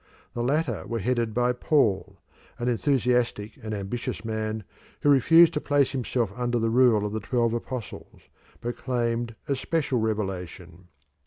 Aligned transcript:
The 0.33 0.41
latter 0.41 0.87
were 0.87 0.97
headed 0.97 1.31
by 1.31 1.53
Paul, 1.53 2.17
an 2.57 2.67
enthusiastic 2.67 3.59
and 3.61 3.71
ambitious 3.71 4.25
man 4.25 4.63
who 5.01 5.09
refused 5.11 5.53
to 5.53 5.61
place 5.61 5.91
himself 5.91 6.31
under 6.35 6.57
the 6.57 6.71
rule 6.71 7.05
of 7.05 7.13
the 7.13 7.19
twelve 7.19 7.53
apostles, 7.53 8.21
but 8.61 8.77
claimed 8.77 9.35
a 9.47 9.55
special 9.55 9.99
revelation. 9.99 10.87